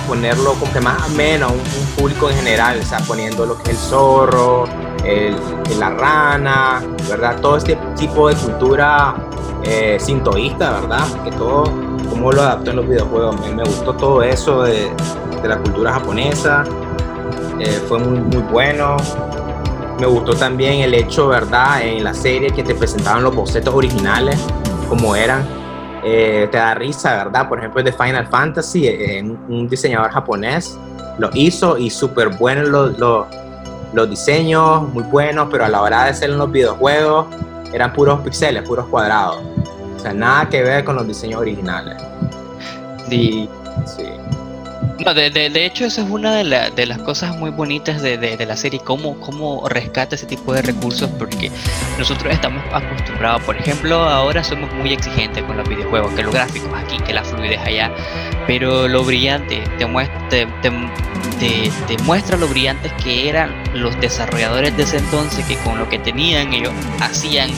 ponerlo 0.06 0.54
como 0.54 0.72
que 0.72 0.80
más 0.80 1.02
ameno 1.02 1.46
a 1.46 1.50
un, 1.50 1.60
público 1.96 2.30
en 2.30 2.36
general, 2.36 2.80
o 2.80 2.84
sea, 2.84 2.98
poniendo 3.00 3.46
lo 3.46 3.56
que 3.56 3.70
es 3.70 3.70
el 3.70 3.76
zorro, 3.76 4.64
el, 5.04 5.36
la 5.78 5.90
rana, 5.90 6.82
¿verdad? 7.08 7.40
Todo 7.40 7.56
este 7.56 7.76
tipo 7.96 8.28
de 8.28 8.34
cultura 8.36 9.14
eh, 9.64 9.98
sintoísta, 10.00 10.80
¿verdad? 10.80 11.06
Que 11.24 11.30
todo, 11.32 11.64
cómo 12.08 12.32
lo 12.32 12.42
adaptó 12.42 12.70
en 12.70 12.76
los 12.76 12.88
videojuegos. 12.88 13.40
Me, 13.40 13.54
me 13.54 13.64
gustó 13.64 13.94
todo 13.94 14.22
eso 14.22 14.62
de, 14.62 14.90
de 15.42 15.48
la 15.48 15.58
cultura 15.58 15.92
japonesa, 15.92 16.64
eh, 17.58 17.80
fue 17.88 17.98
muy, 17.98 18.20
muy 18.20 18.42
bueno. 18.50 18.96
Me 20.00 20.06
gustó 20.06 20.34
también 20.34 20.80
el 20.80 20.94
hecho, 20.94 21.28
¿verdad? 21.28 21.82
En 21.82 22.02
la 22.02 22.14
serie 22.14 22.48
que 22.50 22.62
te 22.62 22.74
presentaban 22.74 23.22
los 23.22 23.34
bocetos 23.36 23.74
originales, 23.74 24.40
como 24.88 25.14
eran. 25.14 25.46
Eh, 26.02 26.48
te 26.50 26.56
da 26.56 26.74
risa, 26.74 27.24
¿verdad? 27.24 27.46
Por 27.46 27.58
ejemplo, 27.58 27.82
de 27.82 27.92
Final 27.92 28.26
Fantasy, 28.26 28.88
eh, 28.88 29.22
un 29.22 29.68
diseñador 29.68 30.10
japonés 30.10 30.78
lo 31.18 31.28
hizo 31.34 31.76
y 31.76 31.90
súper 31.90 32.30
buenos 32.30 32.68
los, 32.68 32.98
los, 32.98 33.26
los, 33.92 34.08
diseños, 34.08 34.88
muy 34.94 35.02
buenos, 35.02 35.48
pero 35.50 35.66
a 35.66 35.68
la 35.68 35.82
hora 35.82 36.04
de 36.04 36.10
hacer 36.10 36.30
los 36.30 36.50
videojuegos 36.50 37.26
eran 37.74 37.92
puros 37.92 38.20
píxeles, 38.20 38.62
puros 38.62 38.86
cuadrados. 38.86 39.42
O 39.96 39.98
sea, 39.98 40.14
nada 40.14 40.48
que 40.48 40.62
ver 40.62 40.82
con 40.82 40.96
los 40.96 41.06
diseños 41.06 41.42
originales. 41.42 42.02
Sí. 43.10 43.46
sí. 43.84 44.06
No, 45.04 45.14
de, 45.14 45.30
de, 45.30 45.64
hecho, 45.64 45.86
eso 45.86 46.02
es 46.02 46.10
una 46.10 46.34
de, 46.34 46.70
de 46.76 46.86
las 46.86 46.98
cosas 46.98 47.34
muy 47.34 47.50
bonitas 47.50 48.02
de, 48.02 48.36
la 48.46 48.56
serie, 48.56 48.80
cómo, 48.80 49.18
cómo 49.20 49.66
rescata 49.66 50.14
ese 50.14 50.26
tipo 50.26 50.52
de 50.52 50.60
recursos, 50.60 51.08
porque 51.18 51.50
nosotros 51.98 52.34
estamos 52.34 52.62
acostumbrados, 52.70 53.42
por 53.44 53.56
ejemplo, 53.56 53.96
ahora 53.96 54.44
somos 54.44 54.70
muy 54.74 54.92
exigentes 54.92 55.42
con 55.44 55.56
los 55.56 55.66
videojuegos, 55.66 56.12
que 56.12 56.22
los 56.22 56.34
gráficos 56.34 56.70
aquí, 56.76 56.98
que 56.98 57.14
la 57.14 57.24
fluidez 57.24 57.60
allá, 57.60 57.90
pero 58.46 58.88
lo 58.88 59.02
brillante, 59.02 59.62
te 59.78 59.86
muestra, 59.86 60.18
te, 60.28 60.46
te, 61.38 62.02
muestra 62.04 62.36
lo 62.36 62.46
brillantes 62.48 62.92
que 63.02 63.30
eran 63.30 63.54
los 63.72 63.98
desarrolladores 64.00 64.76
de 64.76 64.82
ese 64.82 64.98
entonces, 64.98 65.46
que 65.46 65.56
con 65.56 65.78
lo 65.78 65.88
que 65.88 65.98
tenían 65.98 66.52
ellos 66.52 66.74
hacían 67.00 67.50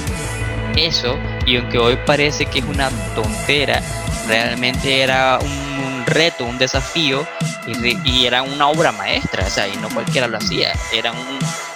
eso, 0.76 1.18
y 1.44 1.56
aunque 1.56 1.78
hoy 1.78 1.98
parece 2.06 2.46
que 2.46 2.60
es 2.60 2.64
una 2.64 2.88
tontera, 3.16 3.82
realmente 4.28 5.02
era 5.02 5.40
un 5.40 5.61
reto, 6.12 6.44
un 6.44 6.58
desafío 6.58 7.26
y, 7.66 8.26
era 8.26 8.42
una 8.42 8.68
obra 8.68 8.92
maestra, 8.92 9.46
o 9.46 9.50
sea, 9.50 9.68
y 9.68 9.76
no 9.76 9.88
cualquiera 9.90 10.26
lo 10.26 10.38
hacía, 10.38 10.72
eran 10.92 11.14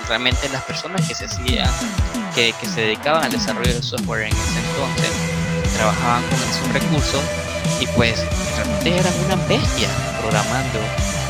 realmente 0.08 0.48
las 0.50 0.62
personas 0.62 1.06
que 1.06 1.14
se 1.14 1.26
hacían, 1.26 1.70
que, 2.34 2.54
se 2.62 2.82
dedicaban 2.82 3.24
al 3.24 3.32
desarrollo 3.32 3.74
de 3.74 3.82
software 3.82 4.22
en 4.22 4.32
ese 4.32 4.60
entonces, 4.70 5.10
trabajaban 5.76 6.22
con 6.24 6.38
esos 6.48 6.72
recursos 6.72 7.22
y 7.80 7.86
pues 7.88 8.24
realmente 8.56 8.98
eran 8.98 9.12
una 9.26 9.36
bestia 9.46 9.88
programando. 10.20 10.78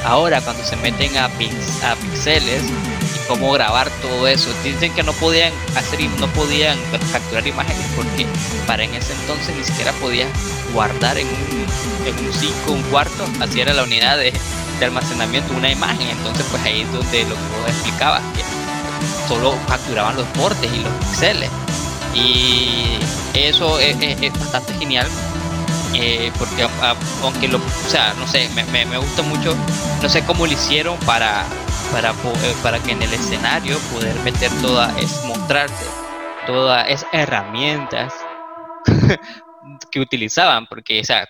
Ahora 0.05 0.41
cuando 0.41 0.65
se 0.65 0.77
meten 0.77 1.17
a, 1.19 1.29
pix, 1.31 1.83
a 1.83 1.97
pixeles 1.97 2.63
y 2.63 2.96
cómo 3.29 3.53
grabar 3.53 3.91
todo 4.03 4.27
eso, 4.27 4.51
dicen 4.63 4.95
que 4.95 5.03
no 5.03 5.13
podían 5.15 5.53
hacer 5.77 6.01
y 6.01 6.09
no 6.09 6.29
podían 6.29 6.79
capturar 7.13 7.47
imágenes 7.47 7.87
porque 7.97 8.27
para 8.67 8.85
en 8.85 8.95
ese 8.95 9.13
entonces 9.13 9.55
ni 9.57 9.65
siquiera 9.65 9.93
podías 9.93 10.29
guardar 10.73 11.19
en 11.19 11.27
un, 11.27 12.07
en 12.07 12.27
un 12.27 12.33
5, 12.33 12.73
un 12.73 12.83
cuarto, 12.85 13.25
así 13.41 13.61
era 13.61 13.75
la 13.75 13.85
unidad 13.85 14.19
de, 14.19 14.33
almacenamiento 14.85 15.55
una 15.55 15.71
imagen. 15.71 16.09
Entonces, 16.09 16.45
pues 16.51 16.63
ahí 16.65 16.83
es 16.83 16.93
donde 16.93 17.25
lo 17.25 17.35
que 17.35 17.71
explicabas, 17.71 18.23
que 18.35 18.43
solo 19.29 19.55
capturaban 19.67 20.17
los 20.17 20.27
portes 20.29 20.71
y 20.73 20.79
los 20.81 20.93
píxeles. 20.95 21.51
Y 22.15 22.99
eso 23.35 23.79
es, 23.79 23.97
bastante 24.39 24.75
genial. 24.75 25.07
Eh, 25.95 26.31
porque 26.39 26.67
aunque 27.23 27.49
lo, 27.49 27.59
o 27.59 27.89
sea, 27.89 28.15
no 28.15 28.27
sé, 28.27 28.49
me, 28.55 28.85
me, 28.85 28.99
gusta 28.99 29.23
mucho, 29.23 29.55
no 30.03 30.09
sé 30.09 30.25
cómo 30.25 30.47
lo 30.47 30.53
hicieron 30.53 30.99
para, 31.01 31.47
para, 31.93 32.11
eh, 32.11 32.55
para 32.63 32.79
que 32.81 32.93
en 32.93 33.03
el 33.03 33.13
escenario 33.13 33.79
poder 33.93 34.15
meter 34.21 34.51
todas, 34.61 34.97
es 34.99 35.25
mostrarte 35.27 35.85
todas 36.47 36.89
esas 36.89 37.09
herramientas 37.13 38.15
que 39.91 40.01
utilizaban, 40.01 40.67
porque, 40.67 41.01
o 41.01 41.05
sea, 41.05 41.27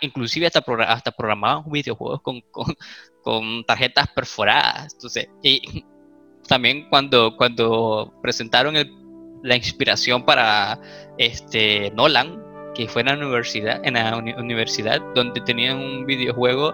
inclusive 0.00 0.46
hasta, 0.46 0.62
hasta 0.86 1.10
programaban 1.10 1.70
videojuegos 1.70 2.20
con, 2.22 2.42
con, 3.22 3.64
tarjetas 3.64 4.08
perforadas. 4.08 4.94
Entonces, 4.94 5.28
y 5.42 5.84
también 6.46 6.88
cuando, 6.88 7.36
cuando 7.36 8.14
presentaron 8.22 8.74
la 9.42 9.56
inspiración 9.56 10.24
para 10.24 10.80
este 11.18 11.90
Nolan, 11.94 12.47
que 12.74 12.88
fue 12.88 13.02
en 13.02 13.08
la 13.08 13.14
universidad, 13.14 13.80
en 13.84 13.94
la 13.94 14.16
universidad, 14.16 15.00
donde 15.14 15.40
tenían 15.40 15.78
un 15.78 16.06
videojuego 16.06 16.72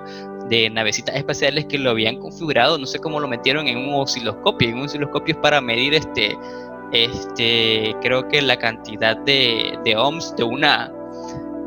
de 0.49 0.69
navecitas 0.71 1.17
espaciales 1.17 1.67
que 1.67 1.79
lo 1.79 1.91
habían 1.91 2.19
configurado, 2.19 2.79
no 2.79 2.87
sé 2.87 2.99
cómo 2.99 3.21
lo 3.21 3.29
metieron 3.29 3.67
en 3.67 3.79
un 3.79 3.95
osciloscopio, 3.95 4.69
en 4.69 4.77
un 4.77 4.83
osciloscopio 4.83 5.41
para 5.41 5.61
medir 5.61 5.95
este 5.95 6.37
este, 6.93 7.95
creo 8.03 8.29
que 8.29 8.41
la 8.41 8.57
cantidad 8.57 9.17
de, 9.17 9.77
de 9.85 9.97
ohms 9.97 10.35
de 10.37 10.45
una 10.45 10.93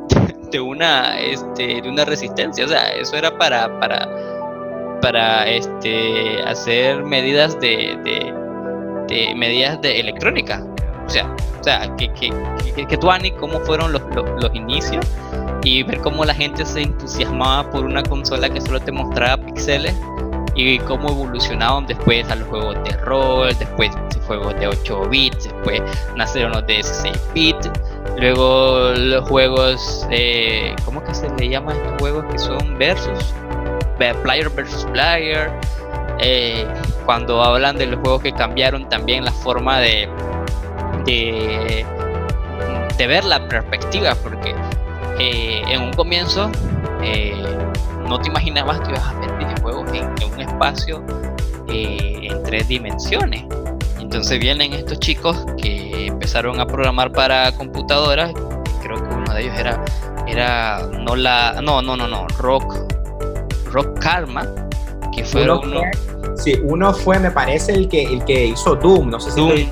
de 0.51 0.59
una 0.59 1.19
este, 1.19 1.81
de 1.81 1.89
una 1.89 2.05
resistencia, 2.05 2.65
o 2.65 2.67
sea, 2.69 2.93
eso 2.93 3.17
era 3.17 3.37
para 3.37 3.79
para 3.79 4.07
para 5.01 5.47
este 5.47 6.41
hacer 6.43 7.03
medidas 7.03 7.59
de, 7.59 7.97
de, 9.07 9.35
medidas 9.35 9.81
de 9.81 9.99
electrónica. 9.99 10.65
O 11.07 11.09
sea, 11.09 11.35
o 11.59 11.63
sea, 11.63 11.95
que, 11.97 12.11
que, 12.13 12.31
que, 12.75 12.85
que 12.85 12.97
tú, 12.97 13.09
Ani, 13.09 13.31
cómo 13.31 13.59
fueron 13.61 13.93
los, 13.93 14.01
los, 14.13 14.53
inicios 14.53 15.05
y 15.63 15.83
ver 15.83 15.99
cómo 16.01 16.25
la 16.25 16.33
gente 16.33 16.65
se 16.65 16.81
entusiasmaba 16.81 17.69
por 17.71 17.85
una 17.85 18.03
consola 18.03 18.49
que 18.49 18.61
solo 18.61 18.79
te 18.79 18.91
mostraba 18.91 19.37
píxeles 19.45 19.95
y 20.55 20.79
cómo 20.79 21.09
evolucionaron 21.09 21.85
después 21.87 22.29
a 22.29 22.35
los 22.35 22.47
juegos 22.49 22.75
de 22.83 22.97
rol, 22.97 23.55
después 23.57 23.91
juegos 24.27 24.59
de 24.59 24.67
8 24.67 25.09
bits, 25.09 25.45
después 25.45 25.81
nacieron 26.15 26.51
los 26.51 26.67
de 26.67 26.73
16 26.73 27.15
bits, 27.33 27.71
luego 28.17 28.91
los 28.95 29.27
juegos, 29.27 30.05
eh, 30.11 30.75
¿cómo 30.85 31.03
que 31.03 31.15
se 31.15 31.29
le 31.37 31.49
llama 31.49 31.71
a 31.71 31.75
estos 31.75 31.93
juegos 31.99 32.25
que 32.31 32.37
son 32.37 32.77
versus? 32.77 33.33
Player 33.97 34.49
versus 34.49 34.85
player. 34.91 35.51
Eh, 36.19 36.67
cuando 37.05 37.43
hablan 37.43 37.77
de 37.77 37.87
los 37.87 37.99
juegos 37.99 38.21
que 38.21 38.31
cambiaron 38.31 38.89
también 38.89 39.23
la 39.23 39.31
forma 39.31 39.79
de, 39.79 40.09
de, 41.07 41.83
de 42.97 43.07
ver 43.07 43.25
la 43.25 43.47
perspectiva, 43.47 44.13
porque 44.21 44.53
eh, 45.19 45.63
en 45.67 45.81
un 45.81 45.93
comienzo 45.93 46.51
no 48.07 48.19
te 48.19 48.29
imaginabas 48.29 48.79
que 48.81 48.91
ibas 48.91 49.03
a 49.03 49.13
ver 49.19 49.31
videojuegos 49.37 49.91
en, 49.93 50.33
un 50.33 50.41
espacio 50.41 51.03
eh, 51.67 52.19
en 52.23 52.43
tres 52.43 52.67
dimensiones. 52.67 53.43
Entonces 53.99 54.39
vienen 54.39 54.73
estos 54.73 54.99
chicos 54.99 55.45
que 55.61 56.07
empezaron 56.07 56.59
a 56.59 56.65
programar 56.65 57.11
para 57.11 57.51
computadoras. 57.51 58.31
Creo 58.81 58.95
que 58.95 59.15
uno 59.15 59.33
de 59.33 59.41
ellos 59.41 59.55
era, 59.57 59.83
era 60.27 60.87
no 60.99 61.15
la, 61.15 61.61
no, 61.61 61.81
no, 61.81 61.97
no, 61.97 62.07
no, 62.07 62.27
Rock, 62.39 62.75
Rock 63.71 63.99
Karma, 63.99 64.45
que 65.13 65.25
fue 65.25 65.43
uno. 65.43 65.81
sí, 66.35 66.57
uno 66.63 66.93
fue, 66.93 67.19
me 67.19 67.31
parece, 67.31 67.73
el 67.73 67.89
que, 67.89 68.03
el 68.03 68.23
que 68.23 68.45
hizo 68.45 68.75
Doom. 68.75 69.09
No 69.09 69.19
sé 69.19 69.31
si 69.31 69.69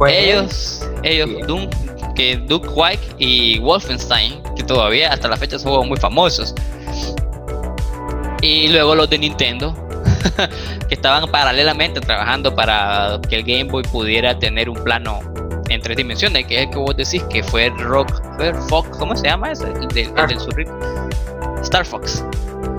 fue 0.00 0.30
ellos, 0.30 0.80
ellos, 1.02 1.46
Doom, 1.46 1.68
que 2.16 2.38
Duke 2.38 2.68
White 2.68 3.16
y 3.18 3.58
Wolfenstein, 3.58 4.42
que 4.56 4.62
todavía 4.62 5.12
hasta 5.12 5.28
la 5.28 5.36
fecha 5.36 5.58
son 5.58 5.88
muy 5.88 5.98
famosos. 5.98 6.54
Y 8.40 8.68
luego 8.68 8.94
los 8.94 9.10
de 9.10 9.18
Nintendo, 9.18 9.76
que 10.88 10.94
estaban 10.94 11.30
paralelamente 11.30 12.00
trabajando 12.00 12.54
para 12.54 13.20
que 13.28 13.36
el 13.36 13.42
Game 13.42 13.64
Boy 13.64 13.82
pudiera 13.82 14.38
tener 14.38 14.70
un 14.70 14.82
plano 14.82 15.20
en 15.68 15.82
tres 15.82 15.98
dimensiones, 15.98 16.46
que 16.46 16.56
es 16.56 16.62
el 16.62 16.70
que 16.70 16.78
vos 16.78 16.96
decís 16.96 17.22
que 17.24 17.42
fue 17.42 17.68
Rock, 17.68 18.10
Fox, 18.70 18.96
¿cómo 18.96 19.14
se 19.14 19.26
llama 19.26 19.52
ese? 19.52 19.66
El, 19.66 19.88
del, 19.88 20.10
Star 21.60 21.84
Fox. 21.84 22.24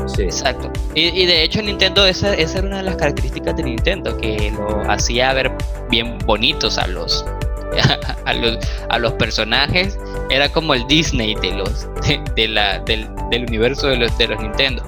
Sí. 0.07 0.23
Exacto. 0.23 0.71
Y, 0.95 1.25
de 1.25 1.43
hecho 1.43 1.61
Nintendo, 1.61 2.05
esa, 2.05 2.33
esa 2.33 2.59
era 2.59 2.67
una 2.67 2.77
de 2.77 2.83
las 2.83 2.95
características 2.95 3.55
de 3.55 3.63
Nintendo, 3.63 4.17
que 4.17 4.51
lo 4.51 4.89
hacía 4.91 5.33
ver 5.33 5.51
bien 5.89 6.17
bonitos 6.25 6.77
a 6.77 6.87
los, 6.87 7.25
a 8.25 8.33
los, 8.33 8.57
a 8.89 8.99
los 8.99 9.13
personajes. 9.13 9.97
Era 10.29 10.49
como 10.49 10.73
el 10.73 10.85
Disney 10.87 11.35
de 11.35 11.51
los 11.51 11.87
de, 12.35 12.47
la, 12.47 12.79
del, 12.79 13.09
universo 13.47 13.87
de 13.87 13.97
los, 13.97 14.17
de 14.17 14.27
los 14.27 14.41
Nintendo. 14.41 14.83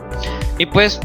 Y 0.58 0.66
pues, 0.66 1.00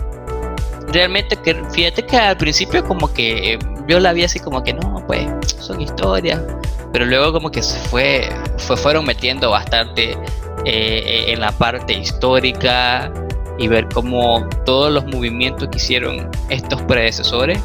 realmente, 0.89 1.37
que 1.37 1.55
fíjate 1.73 2.05
que 2.05 2.17
al 2.17 2.37
principio 2.37 2.85
como 2.85 3.13
que 3.13 3.59
yo 3.87 4.01
la 4.01 4.13
vi 4.13 4.25
así 4.25 4.39
como 4.39 4.63
que 4.63 4.75
no, 4.75 5.03
pues, 5.07 5.27
son 5.59 5.81
historias. 5.81 6.41
Pero 6.93 7.05
luego 7.05 7.33
como 7.33 7.51
que 7.51 7.63
se 7.63 7.79
fue, 7.89 8.29
fue 8.57 8.77
fueron 8.77 9.05
metiendo 9.05 9.51
bastante 9.51 10.17
eh, 10.65 11.25
en 11.29 11.41
la 11.41 11.53
parte 11.53 11.93
histórica 11.93 13.13
y 13.59 13.69
ver 13.69 13.89
cómo 13.93 14.49
todos 14.65 14.93
los 14.93 15.05
movimientos 15.07 15.69
que 15.69 15.77
hicieron 15.77 16.31
estos 16.49 16.81
predecesores 16.83 17.61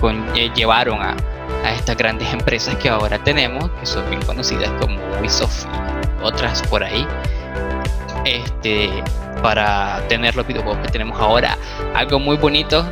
con, 0.00 0.24
eh, 0.36 0.50
llevaron 0.54 1.00
a, 1.00 1.16
estas 1.76 1.96
grandes 1.96 2.32
empresas 2.32 2.76
que 2.76 2.88
ahora 2.88 3.22
tenemos, 3.22 3.70
que 3.80 3.86
son 3.86 4.08
bien 4.08 4.22
conocidas 4.22 4.70
como 4.80 4.98
Ubisoft 5.18 5.66
y 5.66 6.24
otras 6.24 6.62
por 6.62 6.84
ahí. 6.84 7.06
Este, 8.24 8.90
para 9.42 10.06
tener 10.08 10.36
los 10.36 10.46
videojuegos 10.46 10.78
que 10.82 10.92
tenemos 10.92 11.18
ahora. 11.18 11.56
Algo 11.94 12.18
muy 12.18 12.36
bonito 12.36 12.84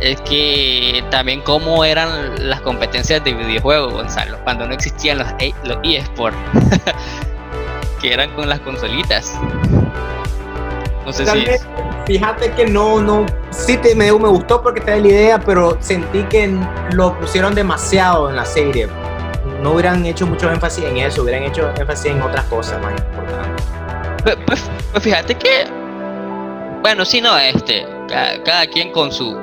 es 0.00 0.20
que 0.22 1.02
también 1.10 1.40
cómo 1.40 1.84
eran 1.84 2.48
las 2.48 2.60
competencias 2.60 3.24
de 3.24 3.32
videojuegos, 3.32 3.92
Gonzalo, 3.92 4.38
cuando 4.44 4.66
no 4.66 4.74
existían 4.74 5.18
los, 5.18 5.28
e, 5.38 5.54
eSports, 5.82 6.36
que 8.00 8.12
eran 8.12 8.30
con 8.34 8.48
las 8.48 8.60
consolitas. 8.60 9.38
No 11.06 11.12
sé 11.12 11.26
si... 11.26 11.46
fíjate 12.06 12.52
que 12.52 12.66
no, 12.66 13.00
no, 13.00 13.26
sí 13.50 13.76
te, 13.76 13.94
me, 13.94 14.10
gustó 14.10 14.62
porque 14.62 14.80
te 14.80 14.92
da 14.92 14.96
la 14.98 15.08
idea, 15.08 15.40
pero 15.40 15.76
sentí 15.80 16.22
que 16.24 16.54
lo 16.92 17.18
pusieron 17.18 17.54
demasiado 17.54 18.30
en 18.30 18.36
la 18.36 18.44
serie. 18.44 18.88
No 19.62 19.72
hubieran 19.72 20.04
hecho 20.04 20.26
mucho 20.26 20.50
énfasis 20.50 20.84
en 20.84 20.98
eso, 20.98 21.22
hubieran 21.22 21.44
hecho 21.44 21.70
énfasis 21.78 22.12
en 22.12 22.22
otras 22.22 22.44
cosas 22.46 22.80
más 22.82 22.92
importantes. 22.92 23.66
Pues, 24.22 24.36
pues, 24.46 24.70
pues 24.92 25.04
fíjate 25.04 25.34
que, 25.34 25.66
bueno, 26.82 27.04
sí, 27.04 27.20
no, 27.20 27.36
este, 27.38 27.86
cada, 28.08 28.66
quien 28.66 28.92
con 28.92 29.10
su, 29.12 29.36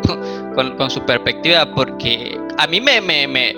con, 0.78 0.90
su 0.90 1.04
perspectiva, 1.06 1.66
porque 1.74 2.40
a 2.58 2.68
mí 2.68 2.80
me, 2.82 3.02
me, 3.02 3.28
me, 3.28 3.56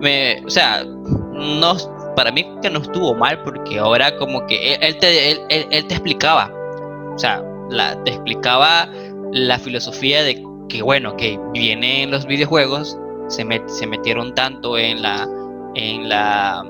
me, 0.00 0.42
o 0.46 0.50
sea, 0.50 0.84
no, 0.84 1.76
para 2.16 2.30
mí 2.30 2.46
que 2.62 2.70
no 2.70 2.80
estuvo 2.80 3.14
mal, 3.14 3.42
porque 3.42 3.78
ahora 3.78 4.16
como 4.16 4.46
que 4.46 4.74
él, 4.74 4.98
te, 4.98 5.32
él, 5.32 5.40
él, 5.48 5.86
te 5.86 5.94
explicaba, 5.94 6.50
o 7.14 7.18
sea, 7.18 7.42
la, 7.70 8.02
te 8.04 8.12
explicaba 8.12 8.88
la 9.32 9.58
filosofía 9.58 10.22
de 10.22 10.42
que, 10.68 10.82
bueno, 10.82 11.16
que 11.16 11.38
vienen 11.52 12.10
los 12.10 12.26
videojuegos, 12.26 12.98
se, 13.28 13.44
metieron 13.44 14.34
tanto 14.34 14.76
en 14.76 15.02
la, 15.02 15.28
en 15.74 16.08
la, 16.08 16.64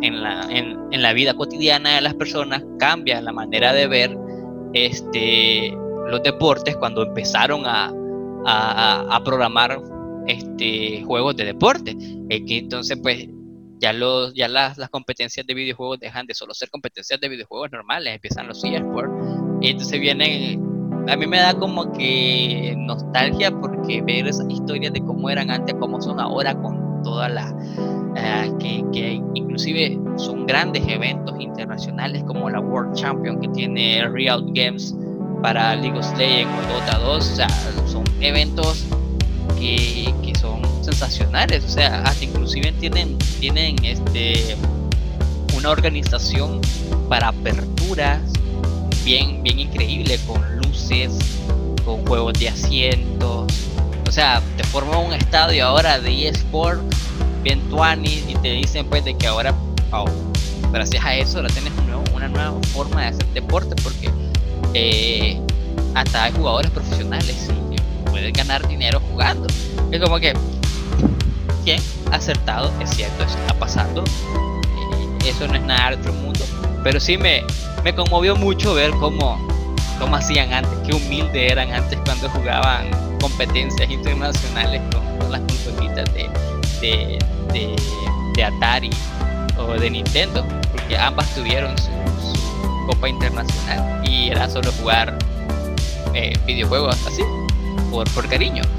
en 0.00 0.22
la, 0.22 0.46
en, 0.50 1.02
la 1.02 1.12
vida 1.12 1.34
cotidiana 1.34 1.96
de 1.96 2.00
las 2.00 2.14
personas, 2.14 2.64
cambia 2.78 3.20
la 3.20 3.32
manera 3.32 3.72
de 3.72 3.86
ver 3.86 4.18
este, 4.72 5.76
los 6.06 6.22
deportes 6.22 6.76
cuando 6.76 7.02
empezaron 7.02 7.62
a, 7.66 7.92
a, 8.46 9.20
programar 9.24 9.80
este, 10.26 11.02
juegos 11.04 11.36
de 11.36 11.44
deporte. 11.44 11.96
entonces, 12.30 12.98
pues, 13.02 13.28
ya, 13.78 13.92
los, 13.92 14.34
ya 14.34 14.48
las, 14.48 14.78
las, 14.78 14.90
competencias 14.90 15.46
de 15.46 15.54
videojuegos 15.54 16.00
dejan 16.00 16.26
de 16.26 16.34
solo 16.34 16.54
ser 16.54 16.70
competencias 16.70 17.20
de 17.20 17.28
videojuegos 17.28 17.70
normales, 17.70 18.14
empiezan 18.14 18.48
los 18.48 18.64
eSports. 18.64 19.47
Entonces 19.62 20.00
vienen, 20.00 20.62
a 21.08 21.16
mí 21.16 21.26
me 21.26 21.38
da 21.38 21.54
como 21.54 21.92
que 21.92 22.74
nostalgia 22.78 23.50
porque 23.50 24.02
ver 24.02 24.26
esas 24.26 24.48
historias 24.48 24.92
de 24.92 25.00
cómo 25.00 25.28
eran 25.30 25.50
antes, 25.50 25.74
cómo 25.78 26.00
son 26.00 26.20
ahora, 26.20 26.54
con 26.54 27.02
todas 27.02 27.30
las, 27.30 27.52
eh, 28.16 28.52
que, 28.58 28.84
que, 28.92 29.20
inclusive 29.34 29.98
son 30.16 30.46
grandes 30.46 30.86
eventos 30.86 31.34
internacionales 31.40 32.22
como 32.26 32.50
la 32.50 32.60
World 32.60 32.94
Champion 32.94 33.40
que 33.40 33.48
tiene 33.48 34.08
Real 34.08 34.44
Games 34.54 34.94
para 35.42 35.74
League 35.76 35.98
of 35.98 36.18
Legends 36.18 36.52
o 36.52 36.72
Dota 36.72 36.98
2, 36.98 37.16
o 37.16 37.36
sea, 37.36 37.48
son 37.86 38.04
eventos 38.20 38.84
que, 39.58 40.12
que 40.22 40.34
son 40.38 40.62
sensacionales, 40.82 41.64
o 41.64 41.68
sea, 41.68 42.02
hasta 42.02 42.24
inclusive 42.24 42.72
tienen, 42.72 43.16
tienen 43.40 43.76
este, 43.84 44.56
una 45.56 45.70
organización 45.70 46.60
para 47.08 47.28
aperturas 47.28 48.20
bien, 49.08 49.42
bien 49.42 49.58
increíble, 49.58 50.20
con 50.26 50.58
luces, 50.58 51.16
con 51.82 52.04
juegos 52.06 52.34
de 52.34 52.50
asientos, 52.50 53.50
o 54.06 54.12
sea, 54.12 54.42
te 54.58 54.64
forma 54.64 54.98
un 54.98 55.14
estadio 55.14 55.64
ahora 55.64 55.98
de 55.98 56.28
eSport 56.28 56.82
bien 57.42 57.58
tuanis 57.70 58.24
y 58.28 58.34
te 58.34 58.50
dicen 58.50 58.84
pues 58.84 59.06
de 59.06 59.16
que 59.16 59.26
ahora, 59.26 59.54
oh, 59.92 60.04
gracias 60.74 61.02
a 61.02 61.14
eso 61.14 61.38
ahora 61.38 61.48
tienes 61.48 61.72
una 62.12 62.28
nueva 62.28 62.60
forma 62.74 63.00
de 63.00 63.06
hacer 63.06 63.26
deporte 63.28 63.74
porque 63.82 64.10
eh, 64.74 65.40
hasta 65.94 66.24
hay 66.24 66.32
jugadores 66.32 66.70
profesionales 66.70 67.48
y 67.72 68.10
pueden 68.10 68.34
ganar 68.34 68.68
dinero 68.68 69.00
jugando. 69.10 69.46
Es 69.90 70.02
como 70.02 70.18
que 70.18 70.34
bien 71.64 71.80
acertado, 72.12 72.70
es 72.78 72.90
cierto, 72.90 73.24
está 73.24 73.54
pasando. 73.58 74.04
Eso 75.28 75.46
no 75.46 75.54
es 75.54 75.62
nada 75.62 75.90
de 75.90 75.96
otro 75.96 76.12
mundo. 76.14 76.44
Pero 76.82 76.98
sí 76.98 77.18
me, 77.18 77.44
me 77.84 77.94
conmovió 77.94 78.34
mucho 78.34 78.74
ver 78.74 78.90
cómo, 78.92 79.38
cómo 79.98 80.16
hacían 80.16 80.52
antes, 80.54 80.72
qué 80.86 80.94
humildes 80.94 81.52
eran 81.52 81.70
antes 81.72 81.98
cuando 82.04 82.30
jugaban 82.30 82.90
competencias 83.20 83.90
internacionales 83.90 84.80
con, 84.92 85.30
las 85.30 85.40
consolitas 85.42 86.10
de, 86.14 86.30
de, 86.80 87.18
de, 88.34 88.44
Atari 88.44 88.90
o 89.58 89.72
de 89.74 89.90
Nintendo, 89.90 90.46
porque 90.72 90.96
ambas 90.96 91.34
tuvieron 91.34 91.76
su, 91.76 91.90
copa 92.86 93.08
internacional 93.10 94.02
y 94.08 94.30
era 94.30 94.48
solo 94.48 94.72
jugar 94.80 95.18
eh, 96.14 96.32
videojuegos 96.46 96.96
así, 97.06 97.22
por, 97.90 98.08
por 98.12 98.26
cariño. 98.28 98.62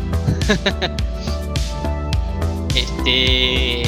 Este, 2.76 3.84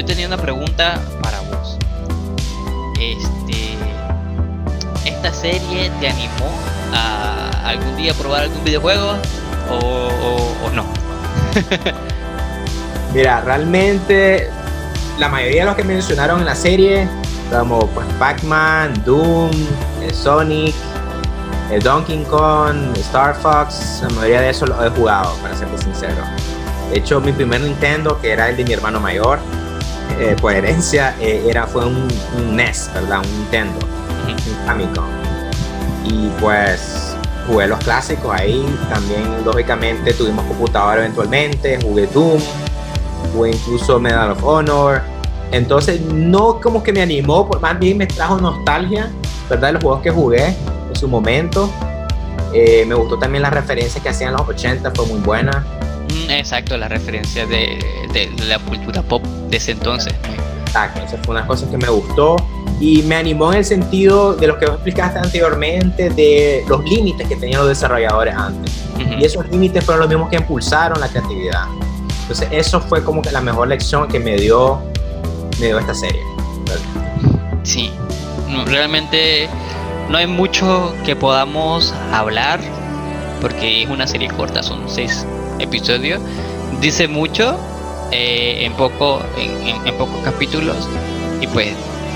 yo 0.00 0.06
tenía 0.06 0.26
una 0.28 0.38
pregunta 0.38 0.98
para 1.20 1.40
vos. 1.40 1.76
Este, 2.98 3.76
¿esta 5.04 5.30
serie 5.30 5.90
te 6.00 6.08
animó 6.08 6.50
a 6.94 7.50
algún 7.66 7.96
día 7.98 8.14
probar 8.14 8.44
algún 8.44 8.64
videojuego 8.64 9.16
o, 9.70 10.70
no? 10.74 10.86
Mira, 13.14 13.42
realmente 13.42 14.48
la 15.18 15.28
mayoría 15.28 15.62
de 15.62 15.66
los 15.66 15.76
que 15.76 15.84
mencionaron 15.84 16.40
en 16.40 16.46
la 16.46 16.54
serie, 16.54 17.06
como 17.50 17.86
pues 17.88 18.06
Pac-Man, 18.18 19.02
Doom, 19.04 19.50
Sonic, 20.14 20.74
el 21.70 21.82
Donkey 21.82 22.24
Kong, 22.24 22.96
Star 22.96 23.34
Fox, 23.34 24.00
la 24.00 24.08
mayoría 24.08 24.40
de 24.40 24.48
eso 24.48 24.64
lo 24.64 24.82
he 24.82 24.88
jugado, 24.88 25.34
para 25.42 25.54
serte 25.54 25.76
sincero. 25.76 26.22
De 26.90 26.98
hecho, 26.98 27.20
mi 27.20 27.32
primer 27.32 27.60
Nintendo, 27.60 28.18
que 28.18 28.30
era 28.32 28.48
el 28.48 28.56
de 28.56 28.64
mi 28.64 28.72
hermano 28.72 28.98
mayor, 28.98 29.38
eh, 30.18 30.36
por 30.40 30.52
herencia, 30.52 31.14
eh, 31.20 31.46
era, 31.48 31.66
fue 31.66 31.84
un, 31.86 32.08
NES, 32.52 32.90
¿verdad? 32.94 33.20
Un 33.24 33.38
Nintendo, 33.38 33.78
un 34.26 34.66
Famicom. 34.66 35.04
Y 36.04 36.28
pues 36.40 37.16
jugué 37.46 37.66
los 37.66 37.78
clásicos 37.80 38.32
ahí. 38.38 38.64
También, 38.88 39.44
lógicamente, 39.44 40.12
tuvimos 40.12 40.44
computadora 40.46 41.00
eventualmente. 41.00 41.78
Jugué 41.82 42.06
Doom, 42.06 42.40
jugué 43.32 43.50
incluso 43.50 43.98
Medal 44.00 44.32
of 44.32 44.42
Honor. 44.44 45.02
Entonces, 45.52 46.00
no 46.00 46.60
como 46.60 46.82
que 46.82 46.92
me 46.92 47.02
animó, 47.02 47.48
más 47.60 47.78
bien 47.78 47.98
me 47.98 48.06
trajo 48.06 48.38
nostalgia, 48.38 49.10
¿verdad? 49.48 49.68
De 49.68 49.72
los 49.74 49.82
juegos 49.82 50.02
que 50.02 50.10
jugué 50.10 50.46
en 50.46 50.96
su 50.96 51.08
momento. 51.08 51.70
Eh, 52.52 52.84
me 52.86 52.94
gustó 52.94 53.18
también 53.18 53.42
la 53.42 53.50
referencia 53.50 54.02
que 54.02 54.08
hacían 54.08 54.32
los 54.32 54.48
80, 54.48 54.90
fue 54.92 55.06
muy 55.06 55.20
buena. 55.20 55.64
Exacto, 56.28 56.76
la 56.76 56.88
referencia 56.88 57.46
de, 57.46 57.78
la 58.46 58.58
cultura 58.58 59.02
pop 59.02 59.22
de 59.50 59.56
ese 59.56 59.72
entonces. 59.72 60.14
Exacto, 60.66 61.00
esa 61.00 61.18
fue 61.18 61.34
una 61.34 61.46
cosa 61.46 61.68
que 61.68 61.76
me 61.76 61.88
gustó 61.88 62.36
y 62.78 63.02
me 63.02 63.16
animó 63.16 63.52
en 63.52 63.58
el 63.58 63.64
sentido 63.64 64.34
de 64.34 64.46
lo 64.46 64.58
que 64.58 64.66
vos 64.66 64.76
explicaste 64.76 65.18
anteriormente, 65.18 66.10
de 66.10 66.64
los 66.68 66.82
límites 66.84 67.26
que 67.28 67.36
tenían 67.36 67.60
los 67.60 67.68
desarrolladores 67.68 68.34
antes. 68.34 68.72
Y 69.18 69.24
esos 69.24 69.48
límites 69.48 69.84
fueron 69.84 70.00
los 70.00 70.08
mismos 70.08 70.30
que 70.30 70.36
impulsaron 70.36 71.00
la 71.00 71.08
creatividad. 71.08 71.64
Entonces, 72.22 72.48
eso 72.52 72.80
fue 72.80 73.02
como 73.02 73.22
que 73.22 73.32
la 73.32 73.40
mejor 73.40 73.68
lección 73.68 74.06
que 74.08 74.20
me 74.20 74.36
dio, 74.36 74.80
me 75.58 75.66
dio 75.66 75.78
esta 75.78 75.94
serie. 75.94 76.22
Sí, 77.64 77.90
realmente 78.66 79.48
no 80.08 80.18
hay 80.18 80.26
mucho 80.26 80.94
que 81.04 81.16
podamos 81.16 81.92
hablar 82.12 82.60
porque 83.40 83.82
es 83.82 83.88
una 83.88 84.06
serie 84.06 84.28
corta, 84.28 84.62
son 84.62 84.88
seis 84.88 85.26
episodio 85.58 86.18
dice 86.80 87.08
mucho 87.08 87.58
eh, 88.10 88.64
en 88.64 88.72
poco 88.74 89.22
en, 89.36 89.94
pocos 89.96 90.22
capítulos. 90.24 90.76
Y 91.40 91.46
pues 91.46 91.70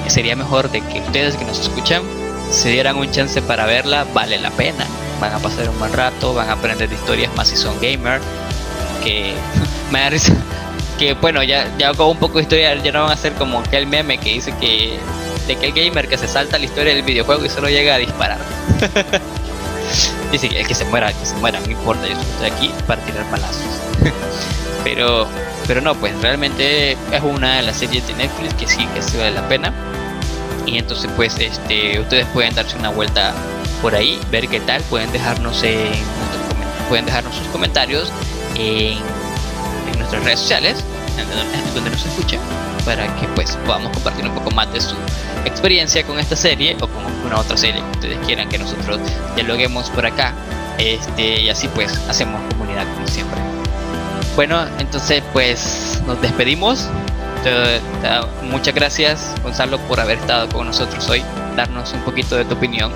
sería 0.08 0.36
mejor 0.36 0.70
de 0.70 0.80
que 0.80 1.00
ustedes 1.00 1.36
que 1.36 1.44
nos 1.44 1.58
escuchan 1.58 2.02
se 2.50 2.70
dieran 2.70 2.96
un 2.96 3.10
chance 3.10 3.40
para 3.42 3.66
verla. 3.66 4.06
Vale 4.12 4.38
la 4.38 4.50
pena. 4.50 4.86
Van 5.20 5.32
a 5.32 5.38
pasar 5.38 5.68
un 5.68 5.78
buen 5.78 5.92
rato 5.92 6.34
van 6.34 6.48
a 6.50 6.52
aprender 6.52 6.88
de 6.88 6.94
historias 6.94 7.34
más 7.36 7.48
si 7.48 7.56
son 7.56 7.78
gamer. 7.80 8.20
Que 9.02 9.34
que 10.98 11.14
bueno 11.14 11.42
ya 11.42 11.66
ya 11.78 11.92
con 11.94 12.08
un 12.08 12.16
poco 12.18 12.38
de 12.38 12.42
historia 12.42 12.74
ya 12.76 12.92
no 12.92 13.02
van 13.02 13.12
a 13.12 13.16
ser 13.16 13.32
como 13.34 13.60
aquel 13.60 13.86
meme 13.86 14.18
que 14.18 14.34
dice 14.34 14.54
que 14.60 14.98
de 15.46 15.56
que 15.56 15.66
el 15.66 15.72
gamer 15.72 16.08
que 16.08 16.16
se 16.16 16.28
salta 16.28 16.58
la 16.58 16.64
historia 16.64 16.94
del 16.94 17.02
videojuego 17.02 17.44
y 17.44 17.48
solo 17.48 17.68
llega 17.68 17.94
a 17.94 17.98
disparar. 17.98 18.38
Dice 20.32 20.48
que 20.48 20.60
el 20.60 20.66
que 20.66 20.74
se 20.74 20.84
muera, 20.86 21.10
el 21.10 21.16
que 21.16 21.26
se 21.26 21.34
muera, 21.36 21.60
no 21.60 21.70
importa, 21.70 22.06
yo 22.06 22.18
estoy 22.18 22.50
aquí 22.50 22.70
para 22.86 23.00
tirar 23.02 23.30
balazos. 23.30 23.62
pero, 24.84 25.26
pero 25.66 25.80
no, 25.80 25.94
pues 25.94 26.20
realmente 26.20 26.92
es 26.92 27.22
una 27.22 27.56
de 27.56 27.62
las 27.62 27.78
series 27.78 28.06
de 28.06 28.14
Netflix 28.14 28.54
que 28.54 28.66
sí 28.68 28.86
que 28.94 29.02
se 29.02 29.18
vale 29.18 29.32
la 29.32 29.48
pena. 29.48 29.72
Y 30.66 30.78
entonces 30.78 31.10
pues 31.16 31.36
este 31.38 31.98
ustedes 32.00 32.26
pueden 32.26 32.54
darse 32.54 32.76
una 32.76 32.90
vuelta 32.90 33.34
por 33.82 33.94
ahí, 33.94 34.20
ver 34.30 34.48
qué 34.48 34.60
tal, 34.60 34.82
pueden 34.82 35.10
dejarnos 35.12 35.62
en 35.62 35.92
pueden 36.88 37.06
dejarnos 37.06 37.34
sus 37.34 37.46
comentarios 37.48 38.12
en, 38.54 38.98
nuestras 39.98 40.24
redes 40.24 40.40
sociales, 40.40 40.84
donde 41.74 41.90
nos 41.90 42.04
escuchen, 42.04 42.38
para 42.84 43.06
que 43.16 43.26
pues 43.28 43.56
podamos 43.64 43.90
compartir 43.92 44.26
un 44.26 44.34
poco 44.34 44.50
más 44.50 44.70
de 44.72 44.80
su 44.80 44.94
experiencia 45.44 46.04
con 46.04 46.18
esta 46.18 46.36
serie 46.36 46.76
o 46.80 46.88
con 46.88 47.04
alguna 47.06 47.38
otra 47.38 47.56
serie 47.56 47.80
que 47.80 47.90
ustedes 47.98 48.26
quieran 48.26 48.48
que 48.48 48.58
nosotros 48.58 49.00
dialoguemos 49.34 49.88
por 49.90 50.04
acá. 50.04 50.34
Este, 50.78 51.42
y 51.42 51.48
así 51.48 51.68
pues 51.68 51.96
hacemos 52.08 52.42
comunidad 52.52 52.84
como 52.94 53.06
siempre. 53.06 53.40
Bueno, 54.36 54.66
entonces 54.78 55.22
pues 55.32 56.02
nos 56.06 56.20
despedimos. 56.20 56.88
muchas 58.42 58.74
gracias 58.74 59.34
Gonzalo 59.42 59.78
por 59.80 60.00
haber 60.00 60.18
estado 60.18 60.48
con 60.48 60.66
nosotros 60.66 61.08
hoy, 61.08 61.22
darnos 61.56 61.92
un 61.92 62.00
poquito 62.00 62.36
de 62.36 62.44
tu 62.44 62.54
opinión 62.54 62.90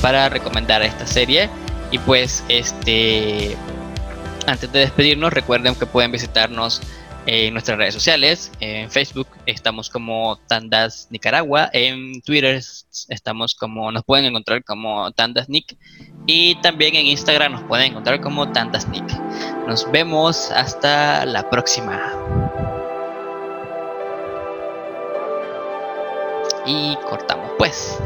para 0.00 0.28
recomendar 0.28 0.82
esta 0.82 1.06
serie. 1.06 1.48
Y 1.90 1.98
pues, 1.98 2.44
este, 2.48 3.56
antes 4.46 4.70
de 4.72 4.80
despedirnos, 4.80 5.32
recuerden 5.32 5.74
que 5.74 5.86
pueden 5.86 6.12
visitarnos 6.12 6.80
en 7.26 7.52
nuestras 7.52 7.78
redes 7.78 7.94
sociales. 7.94 8.50
En 8.60 8.90
Facebook 8.90 9.28
estamos 9.46 9.90
como 9.90 10.38
Tandas 10.48 11.08
Nicaragua. 11.10 11.70
En 11.72 12.20
Twitter 12.22 12.60
estamos 13.08 13.54
como, 13.54 13.90
nos 13.92 14.04
pueden 14.04 14.26
encontrar 14.26 14.64
como 14.64 15.10
Tandas 15.12 15.48
Nick. 15.48 15.76
Y 16.26 16.54
también 16.56 16.96
en 16.96 17.06
Instagram 17.06 17.52
nos 17.52 17.62
pueden 17.64 17.92
encontrar 17.92 18.20
como 18.20 18.50
Tandas 18.52 18.88
Nick. 18.88 19.06
Nos 19.66 19.90
vemos 19.90 20.50
hasta 20.50 21.24
la 21.26 21.48
próxima. 21.50 22.00
Y 26.66 26.96
cortamos 27.08 27.50
pues. 27.58 27.98